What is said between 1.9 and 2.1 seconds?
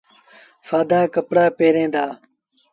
دآ۔